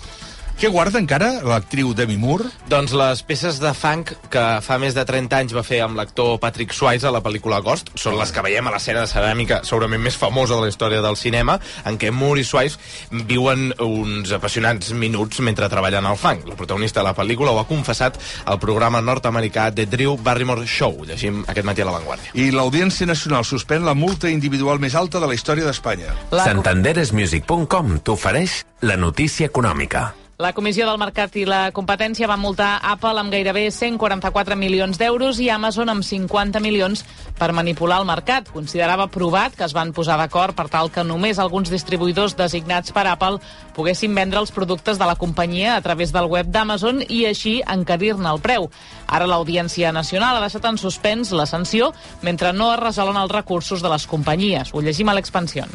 Què 0.54 0.68
guarda 0.70 1.00
encara 1.02 1.28
l'actriu 1.42 1.90
Demi 1.98 2.14
Moore? 2.16 2.46
Doncs 2.70 2.92
les 2.94 3.20
peces 3.26 3.56
de 3.60 3.72
funk 3.74 4.12
que 4.30 4.42
fa 4.62 4.76
més 4.78 4.94
de 4.94 5.02
30 5.04 5.40
anys 5.42 5.54
va 5.56 5.64
fer 5.66 5.80
amb 5.82 5.98
l'actor 5.98 6.38
Patrick 6.40 6.72
Swayze 6.72 7.08
a 7.08 7.12
la 7.12 7.20
pel·lícula 7.24 7.58
Ghost 7.64 7.90
són 7.98 8.14
les 8.20 8.30
que 8.32 8.44
veiem 8.46 8.70
a 8.70 8.72
l'escena 8.72 9.02
de 9.02 9.10
ceràmica 9.10 9.60
segurament 9.66 10.00
més 10.04 10.16
famosa 10.16 10.54
de 10.54 10.62
la 10.62 10.70
història 10.70 11.02
del 11.04 11.18
cinema 11.18 11.58
en 11.90 11.98
què 11.98 12.12
Moore 12.14 12.44
i 12.44 12.46
Swayze 12.46 12.78
viuen 13.26 13.74
uns 13.82 14.30
apassionants 14.38 14.94
minuts 14.94 15.42
mentre 15.42 15.68
treballen 15.68 16.06
al 16.06 16.18
funk. 16.22 16.46
La 16.46 16.56
protagonista 16.56 17.02
de 17.02 17.08
la 17.10 17.16
pel·lícula 17.18 17.50
ho 17.50 17.60
ha 17.60 17.68
confessat 17.68 18.22
al 18.46 18.62
programa 18.62 19.02
nord-americà 19.02 19.72
The 19.74 19.90
Drew 19.90 20.16
Barrymore 20.22 20.70
Show. 20.70 21.02
Llegim 21.10 21.42
aquest 21.50 21.66
matí 21.66 21.82
a 21.82 21.90
La 21.90 21.98
Vanguardia. 21.98 22.30
I 22.38 22.52
l'Audiència 22.54 23.10
Nacional 23.10 23.44
suspèn 23.44 23.84
la 23.84 23.98
multa 23.98 24.30
individual 24.30 24.78
més 24.78 24.94
alta 24.94 25.18
de 25.18 25.28
la 25.28 25.34
història 25.34 25.66
d'Espanya. 25.66 26.14
La... 26.30 26.46
Santanderesmusic.com 26.46 27.98
t'ofereix 28.06 28.62
la 28.86 28.96
notícia 29.00 29.50
econòmica. 29.50 30.12
La 30.36 30.52
Comissió 30.52 30.82
del 30.88 30.98
Mercat 30.98 31.36
i 31.38 31.44
la 31.46 31.68
Competència 31.70 32.26
va 32.26 32.34
multar 32.34 32.80
Apple 32.90 33.20
amb 33.20 33.30
gairebé 33.30 33.68
144 33.70 34.56
milions 34.58 34.98
d'euros 34.98 35.38
i 35.38 35.46
Amazon 35.54 35.92
amb 35.92 36.02
50 36.02 36.58
milions 36.58 37.04
per 37.38 37.52
manipular 37.54 38.00
el 38.02 38.08
mercat. 38.08 38.50
Considerava 38.50 39.06
provat 39.14 39.54
que 39.54 39.62
es 39.62 39.76
van 39.78 39.92
posar 39.94 40.18
d'acord 40.18 40.58
per 40.58 40.66
tal 40.72 40.90
que 40.90 41.06
només 41.06 41.38
alguns 41.38 41.70
distribuïdors 41.70 42.34
designats 42.34 42.90
per 42.90 43.06
Apple 43.12 43.38
poguessin 43.78 44.18
vendre 44.18 44.42
els 44.42 44.50
productes 44.50 44.98
de 44.98 45.06
la 45.06 45.14
companyia 45.14 45.76
a 45.76 45.86
través 45.86 46.10
del 46.10 46.26
web 46.26 46.50
d'Amazon 46.50 47.04
i 47.06 47.28
així 47.30 47.60
encarir-ne 47.62 48.34
el 48.34 48.42
preu. 48.42 48.72
Ara 49.06 49.30
l'Audiència 49.30 49.94
Nacional 49.94 50.34
ha 50.34 50.42
deixat 50.48 50.66
en 50.66 50.82
suspens 50.82 51.30
la 51.30 51.46
sanció 51.46 51.92
mentre 52.26 52.50
no 52.52 52.72
es 52.74 52.82
resolen 52.82 53.22
els 53.22 53.30
recursos 53.30 53.86
de 53.86 53.94
les 53.94 54.10
companyies. 54.10 54.74
Ho 54.74 54.82
llegim 54.82 55.14
a 55.14 55.14
l'expansió. 55.14 55.70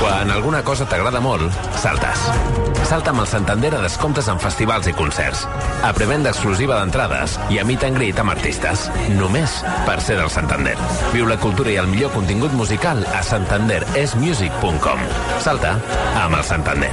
Quan 0.00 0.30
alguna 0.32 0.62
cosa 0.64 0.86
t'agrada 0.88 1.20
molt, 1.20 1.52
saltes. 1.76 2.22
Salta 2.88 3.12
amb 3.12 3.20
el 3.22 3.28
Santander 3.28 3.70
a 3.76 3.82
descomptes 3.84 4.26
en 4.32 4.40
festivals 4.42 4.88
i 4.90 4.94
concerts. 4.96 5.44
A 5.86 5.92
prevenda 5.94 6.32
exclusiva 6.32 6.78
d'entrades 6.80 7.36
i 7.52 7.60
a 7.60 7.64
meet 7.68 7.84
and 7.86 8.00
greet 8.00 8.18
amb 8.18 8.32
artistes. 8.32 8.88
Només 9.18 9.60
per 9.86 9.98
ser 10.02 10.16
del 10.18 10.32
Santander. 10.32 10.74
Viu 11.12 11.28
la 11.28 11.38
cultura 11.38 11.70
i 11.70 11.78
el 11.82 11.86
millor 11.92 12.10
contingut 12.16 12.56
musical 12.56 13.04
a 13.14 13.22
santanderesmusic.com. 13.28 15.06
Salta 15.44 15.76
amb 16.24 16.40
el 16.40 16.44
Santander. 16.48 16.90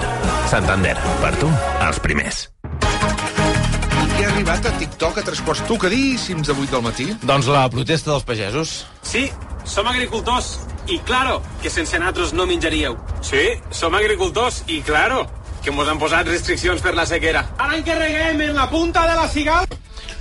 Santander, 0.51 0.95
per 1.23 1.33
tu, 1.41 1.49
els 1.87 2.03
primers. 2.03 2.45
I 2.77 4.07
què 4.13 4.23
ha 4.27 4.31
arribat 4.35 4.69
a 4.69 4.77
TikTok 4.77 5.21
a 5.23 5.27
tres 5.31 5.41
quarts 5.47 5.65
tocadíssims 5.71 6.51
de 6.51 6.53
8 6.53 6.71
del 6.75 6.85
matí? 6.85 7.11
Doncs 7.23 7.49
la 7.49 7.65
protesta 7.73 8.13
dels 8.13 8.27
pagesos. 8.27 8.81
Sí, 9.01 9.29
som 9.65 9.89
agricultors. 9.89 10.57
I 10.87 10.99
claro, 10.99 11.41
que 11.61 11.69
sense 11.69 11.99
nosaltres 11.99 12.31
no 12.33 12.45
menjaríeu. 12.47 12.95
Sí, 13.21 13.43
som 13.71 13.95
agricultors. 13.95 14.63
I 14.67 14.79
claro, 14.87 15.25
que 15.63 15.71
mos 15.71 15.89
han 15.91 15.99
posat 15.99 16.29
restriccions 16.29 16.79
per 16.81 16.93
la 16.95 17.03
sequera. 17.05 17.43
Ara 17.59 17.75
encarreguem 17.75 18.39
en 18.45 18.55
la 18.55 18.69
punta 18.71 19.03
de 19.09 19.17
la 19.19 19.27
cigal... 19.27 19.67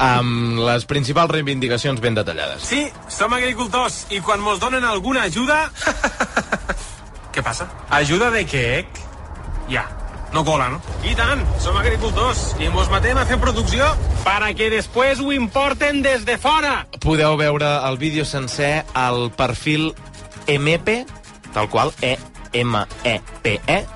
Amb 0.02 0.58
les 0.60 0.84
principals 0.84 1.30
reivindicacions 1.32 2.02
ben 2.04 2.18
detallades. 2.18 2.66
Sí, 2.66 2.82
som 3.08 3.32
agricultors. 3.32 4.02
I 4.10 4.18
quan 4.20 4.42
mos 4.42 4.58
donen 4.60 4.84
alguna 4.84 5.22
ajuda... 5.30 5.70
què 7.32 7.46
passa? 7.46 7.68
Ajuda 7.94 8.32
de 8.34 8.42
què? 8.50 8.66
Ja, 9.70 9.86
no 10.34 10.42
cola, 10.44 10.66
no? 10.68 10.82
I 11.06 11.14
tant, 11.16 11.46
som 11.62 11.78
agricultors 11.78 12.56
i 12.60 12.68
mos 12.74 12.90
matem 12.92 13.16
a 13.16 13.24
fer 13.28 13.38
producció 13.40 13.86
para 14.26 14.50
que 14.58 14.68
després 14.74 15.22
ho 15.22 15.30
importen 15.32 16.02
des 16.04 16.26
de 16.26 16.36
fora. 16.42 16.88
Podeu 17.00 17.38
veure 17.38 17.70
el 17.86 17.96
vídeo 18.02 18.26
sencer 18.26 18.82
al 18.92 19.30
perfil 19.38 19.92
MEP, 20.48 21.06
tal 21.52 21.68
qual, 21.68 21.92
E 22.02 22.18
M 22.52 22.76
E 23.04 23.20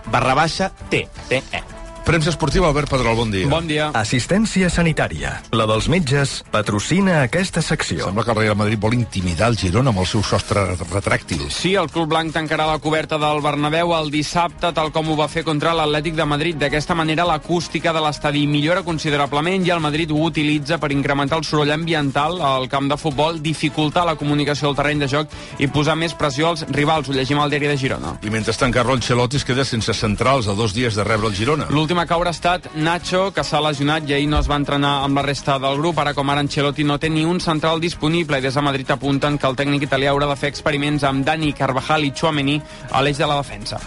barra 0.06 0.34
baixa 0.34 0.70
T 0.90 1.08
T 1.28 1.36
E. 1.36 1.79
Premsa 2.04 2.30
esportiva, 2.30 2.66
Albert 2.66 2.90
Pedrol, 2.90 3.14
bon 3.14 3.30
dia. 3.30 3.46
Bon 3.46 3.66
dia. 3.68 3.90
Assistència 3.94 4.70
sanitària. 4.72 5.34
La 5.54 5.66
dels 5.68 5.86
metges 5.92 6.40
patrocina 6.50 7.20
aquesta 7.22 7.62
secció. 7.62 8.06
Sembla 8.08 8.24
que 8.24 8.32
el 8.32 8.38
Real 8.40 8.56
Madrid 8.58 8.80
vol 8.80 8.96
intimidar 8.96 9.50
el 9.52 9.58
Girona 9.60 9.92
amb 9.92 10.00
el 10.02 10.08
seu 10.10 10.24
sostre 10.26 10.64
retràctil. 10.80 11.44
Sí, 11.54 11.74
el 11.78 11.90
Club 11.92 12.08
Blanc 12.10 12.32
tancarà 12.34 12.66
la 12.66 12.80
coberta 12.82 13.18
del 13.20 13.42
Bernabéu 13.44 13.92
el 13.94 14.10
dissabte, 14.10 14.72
tal 14.74 14.90
com 14.90 15.12
ho 15.12 15.16
va 15.18 15.28
fer 15.30 15.44
contra 15.46 15.74
l'Atlètic 15.76 16.16
de 16.18 16.26
Madrid. 16.26 16.58
D'aquesta 16.58 16.96
manera, 16.98 17.26
l'acústica 17.28 17.92
de 17.94 18.02
l'estadi 18.02 18.46
millora 18.50 18.82
considerablement 18.82 19.68
i 19.68 19.70
el 19.70 19.84
Madrid 19.84 20.10
ho 20.10 20.24
utilitza 20.24 20.80
per 20.82 20.90
incrementar 20.96 21.38
el 21.38 21.46
soroll 21.46 21.70
ambiental 21.70 22.40
al 22.40 22.66
camp 22.72 22.90
de 22.90 22.98
futbol, 22.98 23.38
dificultar 23.44 24.06
la 24.08 24.16
comunicació 24.16 24.70
del 24.70 24.80
terreny 24.80 25.04
de 25.04 25.10
joc 25.12 25.30
i 25.60 25.68
posar 25.68 25.94
més 26.00 26.16
pressió 26.16 26.48
als 26.50 26.66
rivals. 26.72 27.12
Ho 27.12 27.14
llegim 27.14 27.38
al 27.38 27.52
diari 27.52 27.70
de 27.70 27.78
Girona. 27.78 28.16
I 28.24 28.34
mentrestant, 28.34 28.74
Carlo 28.74 28.98
Ancelotti 28.98 29.38
es 29.38 29.46
queda 29.46 29.64
sense 29.68 29.94
centrals 29.94 30.48
a 30.48 30.56
dos 30.58 30.74
dies 30.74 30.98
de 30.98 31.06
rebre 31.06 31.30
el 31.30 31.36
Girona. 31.38 31.70
L'últim 31.90 32.04
a 32.04 32.06
caure 32.06 32.30
ha 32.30 32.36
estat 32.36 32.66
Nacho, 32.78 33.32
que 33.34 33.42
s'ha 33.42 33.58
lesionat 33.64 34.04
i 34.06 34.12
ahir 34.14 34.28
no 34.30 34.38
es 34.38 34.46
va 34.46 34.54
entrenar 34.60 34.92
amb 35.02 35.18
la 35.18 35.24
resta 35.26 35.56
del 35.58 35.80
grup. 35.80 35.96
Ara 35.98 36.12
com 36.14 36.28
ara 36.30 36.44
Ancelotti 36.44 36.84
no 36.86 37.00
té 37.02 37.08
ni 37.10 37.24
un 37.26 37.40
central 37.42 37.82
disponible 37.82 38.38
i 38.38 38.44
des 38.44 38.54
de 38.54 38.62
Madrid 38.62 38.92
apunten 38.94 39.34
que 39.36 39.48
el 39.50 39.58
tècnic 39.58 39.88
italià 39.88 40.12
haurà 40.12 40.28
de 40.30 40.36
fer 40.38 40.52
experiments 40.52 41.02
amb 41.02 41.26
Dani, 41.26 41.50
Carvajal 41.50 42.06
i 42.06 42.12
Chouameni 42.14 42.54
a 42.92 43.02
l'eix 43.02 43.18
de 43.18 43.26
la 43.26 43.40
defensa. 43.40 43.82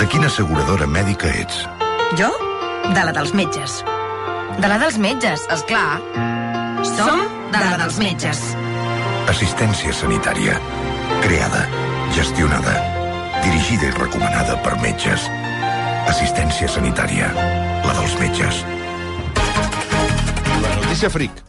De 0.00 0.08
quina 0.10 0.26
asseguradora 0.26 0.90
mèdica 0.90 1.30
ets? 1.44 1.62
Jo? 2.18 2.32
De 2.90 3.06
la 3.06 3.14
dels 3.14 3.30
metges. 3.38 3.78
De 4.58 4.66
la 4.66 4.82
dels 4.82 4.98
metges, 4.98 5.46
és 5.46 5.66
clar. 5.70 6.02
Som 6.96 7.22
de 7.54 7.62
la 7.62 7.78
dels 7.86 8.02
metges. 8.02 8.44
Assistència 9.30 9.94
sanitària. 9.94 10.58
Creada, 11.22 11.68
gestionada, 12.18 12.80
dirigida 13.46 13.92
i 13.92 13.98
recomanada 14.02 14.58
per 14.66 14.80
metges. 14.82 15.30
Assistència 16.06 16.68
sanitària. 16.70 17.32
La 17.82 17.92
dels 17.98 18.12
metges. 18.20 18.60
La 20.62 20.74
notícia 20.78 21.10
fric. 21.10 21.40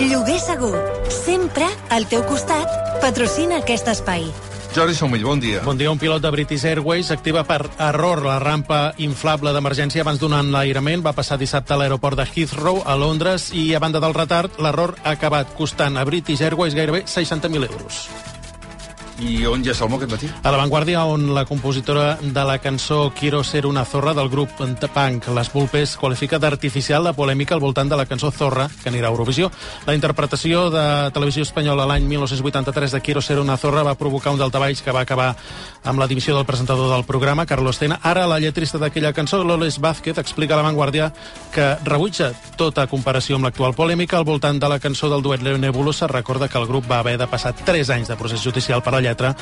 Lloguer 0.00 0.38
segur. 0.40 0.72
Sempre 1.12 1.68
al 1.92 2.08
teu 2.08 2.24
costat. 2.24 2.72
Patrocina 3.02 3.58
aquest 3.60 3.90
espai. 3.92 4.24
Jordi 4.72 4.94
Somell, 4.96 5.24
bon 5.24 5.42
dia. 5.44 5.60
Bon 5.64 5.76
dia. 5.76 5.90
Un 5.92 6.00
pilot 6.00 6.24
de 6.24 6.30
British 6.32 6.64
Airways 6.64 7.10
activa 7.12 7.44
per 7.44 7.60
error 7.76 8.24
la 8.24 8.38
rampa 8.40 8.94
inflable 8.96 9.52
d'emergència 9.52 10.04
abans 10.06 10.20
d'un 10.22 10.36
enlairament. 10.38 11.04
Va 11.04 11.12
passar 11.16 11.36
dissabte 11.40 11.76
a 11.76 11.80
l'aeroport 11.80 12.16
de 12.16 12.28
Heathrow, 12.28 12.80
a 12.86 12.96
Londres, 12.96 13.50
i 13.52 13.74
a 13.74 13.82
banda 13.84 14.00
del 14.00 14.16
retard, 14.16 14.56
l'error 14.56 14.96
ha 15.04 15.18
acabat 15.18 15.52
costant 15.58 16.00
a 16.00 16.08
British 16.08 16.40
Airways 16.40 16.76
gairebé 16.78 17.04
60.000 17.04 17.68
euros. 17.68 18.08
I 19.18 19.46
on 19.50 19.64
ja 19.66 19.74
Salmó 19.74 19.96
aquest 19.98 20.12
matí? 20.12 20.28
A 20.46 20.50
La 20.52 20.58
Vanguardia, 20.60 21.02
on 21.10 21.32
la 21.34 21.44
compositora 21.44 22.18
de 22.22 22.44
la 22.46 22.58
cançó 22.62 23.12
Quiero 23.18 23.42
ser 23.42 23.66
una 23.66 23.84
zorra 23.84 24.14
del 24.14 24.28
grup 24.28 24.50
punk 24.58 25.26
Les 25.34 25.52
Vulpes 25.52 25.96
qualifica 25.96 26.38
d'artificial 26.38 27.02
la 27.02 27.12
polèmica 27.12 27.54
al 27.56 27.60
voltant 27.60 27.88
de 27.90 27.96
la 27.96 28.06
cançó 28.06 28.30
Zorra, 28.30 28.68
que 28.68 28.90
anirà 28.90 29.08
a 29.08 29.10
Eurovisió. 29.10 29.50
La 29.86 29.94
interpretació 29.94 30.68
de 30.70 31.10
televisió 31.10 31.42
espanyola 31.42 31.86
l'any 31.86 32.06
1983 32.06 32.92
de 32.92 33.00
Quiero 33.00 33.20
ser 33.20 33.40
una 33.40 33.56
zorra 33.56 33.82
va 33.82 33.96
provocar 33.98 34.32
un 34.32 34.38
daltabaix 34.38 34.82
que 34.82 34.94
va 34.94 35.02
acabar 35.02 35.34
amb 35.82 35.98
la 35.98 36.06
dimissió 36.06 36.36
del 36.36 36.46
presentador 36.46 36.92
del 36.94 37.04
programa, 37.04 37.46
Carlos 37.46 37.78
Tena. 37.78 37.98
Ara 38.02 38.26
la 38.26 38.38
lletrista 38.38 38.78
d'aquella 38.78 39.12
cançó, 39.12 39.42
Loles 39.42 39.80
Vázquez, 39.80 40.18
explica 40.18 40.54
a 40.54 40.58
La 40.58 40.68
Vanguardia 40.68 41.12
que 41.54 41.74
rebutja 41.82 42.30
tota 42.56 42.86
comparació 42.86 43.36
amb 43.36 43.48
l'actual 43.48 43.74
polèmica 43.74 44.18
al 44.18 44.28
voltant 44.28 44.60
de 44.60 44.68
la 44.68 44.78
cançó 44.78 45.10
del 45.10 45.22
duet 45.22 45.42
Nebulosa. 45.42 46.06
Recorda 46.06 46.48
que 46.48 46.58
el 46.58 46.66
grup 46.66 46.90
va 46.90 47.00
haver 47.00 47.18
de 47.18 47.26
passar 47.26 47.54
3 47.54 47.90
anys 47.90 48.08
de 48.08 48.16
procés 48.16 48.42
judicial 48.42 48.82
per 48.82 48.92
la 48.94 49.07
lletra 49.08 49.34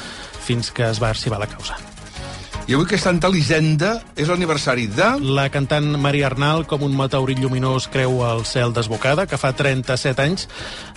fins 0.46 0.72
que 0.72 0.88
es 0.88 1.02
va 1.02 1.12
arxivar 1.12 1.42
la 1.42 1.50
causa. 1.50 1.95
I 2.66 2.74
avui 2.74 2.88
que 2.90 2.96
està 2.98 3.12
en 3.14 3.20
Elisenda 3.22 3.92
és 4.18 4.26
l'aniversari 4.26 4.88
de... 4.90 5.06
La 5.38 5.44
cantant 5.54 5.86
Maria 6.02 6.26
Arnal, 6.26 6.64
com 6.66 6.82
un 6.82 6.96
meteorit 6.98 7.38
lluminós, 7.38 7.86
creu 7.86 8.24
el 8.26 8.42
cel 8.42 8.74
desbocada, 8.74 9.22
que 9.30 9.38
fa 9.38 9.52
37 9.54 10.24
anys. 10.24 10.48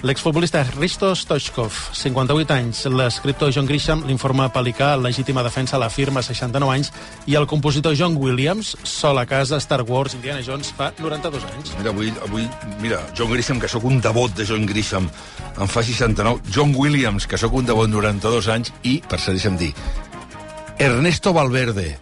L'exfutbolista 0.01 0.63
Risto 0.71 1.11
Stoichkov, 1.13 1.77
58 1.93 2.55
anys. 2.55 2.81
L'escriptor 2.89 3.53
John 3.53 3.69
Grisham, 3.69 4.01
l'informe 4.09 4.49
Pelicà, 4.49 4.95
legítima 4.97 5.45
defensa, 5.45 5.77
la 5.77 5.91
firma 5.93 6.25
69 6.25 6.73
anys. 6.73 6.89
I 7.29 7.37
el 7.37 7.45
compositor 7.45 7.93
John 7.93 8.17
Williams, 8.17 8.73
sol 8.81 9.21
a 9.21 9.27
casa, 9.29 9.61
Star 9.61 9.83
Wars, 9.85 10.17
Indiana 10.17 10.41
Jones, 10.41 10.73
fa 10.73 10.89
92 10.97 11.47
anys. 11.53 11.77
Mira, 11.77 11.93
avui, 11.93 12.13
avui 12.25 12.49
mira, 12.81 13.05
John 13.13 13.29
Grisham, 13.29 13.61
que 13.61 13.69
sóc 13.69 13.85
un 13.85 14.01
devot 14.01 14.33
de 14.33 14.49
John 14.49 14.65
Grisham, 14.65 15.05
en 15.53 15.69
fa 15.69 15.85
69. 15.85 16.49
John 16.49 16.73
Williams, 16.73 17.29
que 17.29 17.37
sóc 17.37 17.53
un 17.53 17.69
devot 17.69 17.93
92 17.93 18.55
anys, 18.57 18.73
i, 18.81 19.03
per 19.05 19.21
ser, 19.21 19.37
deixa'm 19.37 19.61
dir, 19.61 19.75
Ernesto 20.79 21.33
Valverde, 21.33 21.99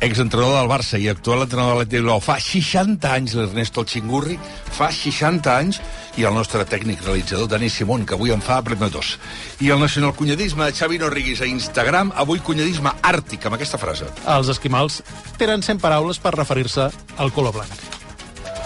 exentrenador 0.00 0.58
del 0.58 0.68
Barça 0.68 0.98
i 0.98 1.06
actual 1.06 1.44
entrenador 1.44 1.76
de 1.76 1.84
l'Atlètic 1.84 2.00
Bilbao. 2.00 2.18
Fa 2.18 2.34
60 2.42 3.06
anys 3.06 3.36
l'Ernesto 3.38 3.84
el 3.84 3.86
Xingurri, 3.86 4.34
fa 4.74 4.88
60 4.90 5.54
anys, 5.54 5.78
i 6.18 6.26
el 6.26 6.34
nostre 6.34 6.66
tècnic 6.66 7.04
realitzador, 7.06 7.46
Dani 7.46 7.70
Simón, 7.70 8.02
que 8.02 8.18
avui 8.18 8.34
en 8.34 8.42
fa 8.42 8.58
primer 8.66 8.90
dos. 8.90 9.14
I 9.62 9.70
el 9.70 9.78
nacional 9.78 10.10
cunyadisme 10.18 10.66
de 10.66 10.74
Xavi 10.74 10.98
Norriguis 10.98 11.46
a 11.46 11.46
Instagram, 11.46 12.10
avui 12.18 12.42
cunyadisme 12.42 12.96
àrtic, 12.98 13.46
amb 13.46 13.60
aquesta 13.60 13.78
frase. 13.78 14.10
Els 14.26 14.50
esquimals 14.50 15.04
tenen 15.38 15.62
100 15.62 15.78
paraules 15.86 16.18
per 16.18 16.34
referir-se 16.34 16.90
al 16.90 17.30
color 17.30 17.60
blanc. 17.62 18.01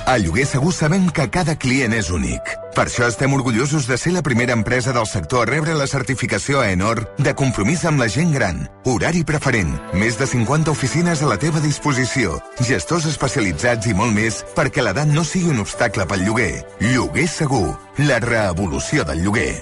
A 0.06 0.18
Lloguer 0.18 0.46
Segur 0.46 0.70
sabem 0.72 1.08
que 1.10 1.24
cada 1.34 1.56
client 1.58 1.90
és 1.90 2.12
únic. 2.14 2.52
Per 2.76 2.84
això 2.84 3.08
estem 3.10 3.32
orgullosos 3.34 3.88
de 3.90 3.96
ser 3.98 4.12
la 4.14 4.22
primera 4.22 4.54
empresa 4.54 4.92
del 4.94 5.08
sector 5.10 5.42
a 5.42 5.50
rebre 5.50 5.74
la 5.74 5.88
certificació 5.90 6.62
ENOR 6.62 7.00
de 7.18 7.32
compromís 7.34 7.82
amb 7.90 7.98
la 7.98 8.06
gent 8.06 8.30
gran. 8.30 8.60
Horari 8.86 9.24
preferent, 9.26 9.74
més 9.98 10.14
de 10.20 10.30
50 10.30 10.70
oficines 10.70 11.24
a 11.26 11.32
la 11.32 11.40
teva 11.42 11.58
disposició, 11.58 12.38
gestors 12.62 13.10
especialitzats 13.10 13.90
i 13.90 13.96
molt 13.98 14.14
més 14.14 14.44
perquè 14.54 14.86
l'edat 14.86 15.10
no 15.10 15.26
sigui 15.26 15.50
un 15.50 15.66
obstacle 15.66 16.06
pel 16.06 16.22
lloguer. 16.22 16.62
Lloguer 16.86 17.26
Segur, 17.26 17.74
la 18.06 18.22
revolució 18.22 19.02
del 19.10 19.26
lloguer. 19.26 19.58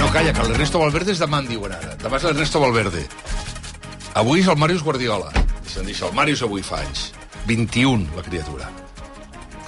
No, 0.00 0.08
calla, 0.08 0.32
que 0.32 0.48
l'Ernesto 0.48 0.80
Valverde 0.80 1.12
és 1.12 1.20
demà, 1.20 1.44
en 1.44 1.52
diuen 1.52 1.76
ara. 1.76 1.98
Demà 2.00 2.16
és 2.16 2.30
l'Ernesto 2.30 2.64
Valverde. 2.64 3.04
Avui 4.16 4.40
és 4.40 4.48
el 4.48 4.56
Màrius 4.56 4.88
Guardiola. 4.88 5.34
Se'n 5.68 5.84
diu 5.84 6.06
el 6.08 6.16
Màrius 6.16 6.48
avui 6.48 6.64
fa 6.64 6.80
anys. 6.80 7.10
21, 7.46 8.06
la 8.16 8.22
criatura. 8.22 8.68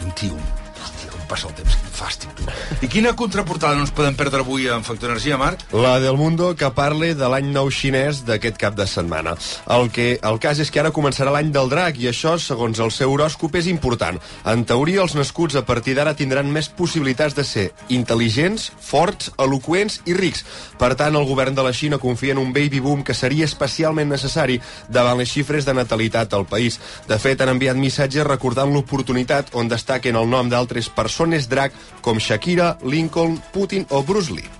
21. 0.00 0.38
Hòstia, 0.82 1.10
com 1.14 1.26
passa 1.30 1.48
el 1.48 1.54
temps, 1.60 1.78
fàstic. 1.92 2.42
I 2.82 2.88
quina 2.90 3.12
contraportada 3.18 3.76
no 3.76 3.84
ens 3.86 3.92
podem 3.94 4.16
perdre 4.18 4.42
avui 4.42 4.66
en 4.72 4.84
Factor 4.86 5.12
Energia, 5.12 5.38
Marc? 5.38 5.62
La 5.76 5.98
del 6.02 6.16
Mundo, 6.16 6.52
que 6.58 6.70
parli 6.74 7.12
de 7.18 7.28
l'any 7.28 7.52
nou 7.52 7.70
xinès 7.70 8.22
d'aquest 8.26 8.58
cap 8.60 8.76
de 8.78 8.86
setmana. 8.88 9.34
El, 9.70 9.90
que, 9.94 10.16
el 10.18 10.40
cas 10.42 10.60
és 10.62 10.72
que 10.72 10.82
ara 10.82 10.92
començarà 10.94 11.32
l'any 11.34 11.52
del 11.54 11.70
drac, 11.72 12.00
i 12.00 12.08
això, 12.10 12.34
segons 12.40 12.80
el 12.82 12.90
seu 12.94 13.12
horòscop, 13.12 13.56
és 13.60 13.68
important. 13.70 14.18
En 14.48 14.64
teoria, 14.68 15.02
els 15.04 15.16
nascuts 15.18 15.56
a 15.58 15.64
partir 15.68 15.94
d'ara 15.98 16.16
tindran 16.18 16.50
més 16.52 16.70
possibilitats 16.72 17.36
de 17.38 17.44
ser 17.46 17.68
intel·ligents, 17.92 18.70
forts, 18.80 19.30
eloqüents 19.38 20.00
i 20.08 20.16
rics. 20.18 20.44
Per 20.80 20.94
tant, 20.98 21.16
el 21.16 21.28
govern 21.28 21.54
de 21.54 21.66
la 21.66 21.74
Xina 21.76 22.00
confia 22.02 22.34
en 22.34 22.42
un 22.42 22.52
baby 22.56 22.80
boom 22.80 23.04
que 23.06 23.14
seria 23.14 23.46
especialment 23.46 24.10
necessari 24.10 24.58
davant 24.88 25.20
les 25.20 25.30
xifres 25.30 25.68
de 25.68 25.76
natalitat 25.76 26.34
al 26.34 26.48
país. 26.48 26.80
De 27.08 27.18
fet, 27.22 27.40
han 27.40 27.52
enviat 27.54 27.78
missatges 27.78 28.26
recordant 28.26 28.72
l'oportunitat 28.72 29.52
on 29.58 29.70
destaquen 29.70 30.16
el 30.18 30.30
nom 30.30 30.50
d'altres 30.50 30.88
persones 30.92 31.48
drac 31.50 31.74
com 32.00 32.18
Shakira, 32.18 32.76
Lincoln, 32.82 33.40
Putin 33.52 33.86
o 33.90 34.02
Bruce 34.02 34.32
Lee. 34.32 34.50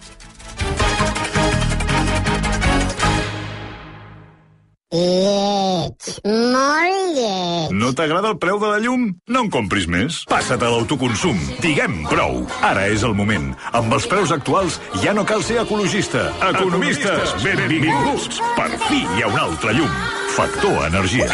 Lleig, 4.93 6.05
molt 6.29 7.15
lleig. 7.17 7.71
No 7.73 7.95
t'agrada 7.97 8.29
el 8.35 8.37
preu 8.43 8.59
de 8.61 8.69
la 8.69 8.81
llum? 8.83 9.07
No 9.25 9.45
en 9.47 9.49
compris 9.55 9.87
més. 9.89 10.19
Passa't 10.29 10.61
a 10.61 10.69
l'autoconsum. 10.69 11.39
Diguem 11.65 12.03
prou. 12.11 12.43
Ara 12.69 12.85
és 12.93 13.05
el 13.09 13.17
moment. 13.17 13.55
Amb 13.73 13.97
els 13.97 14.05
preus 14.11 14.35
actuals 14.37 14.77
ja 15.01 15.17
no 15.17 15.25
cal 15.25 15.41
ser 15.49 15.63
ecologista. 15.63 16.27
Economistes, 16.51 17.33
benvinguts. 17.41 18.43
Per 18.59 18.69
fi 18.85 19.01
hi 19.01 19.25
ha 19.25 19.33
un 19.33 19.41
altre 19.47 19.73
llum. 19.81 19.97
Factor 20.37 20.85
Energia. 20.91 21.33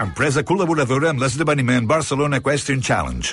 Empresa 0.00 0.40
col·laboradora 0.46 1.10
amb 1.10 1.20
l'esdeveniment 1.20 1.90
Barcelona 1.90 2.38
Question 2.40 2.80
Challenge. 2.80 3.26